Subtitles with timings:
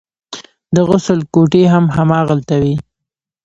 [0.75, 2.75] د غسل کوټې هم هماغلته وې.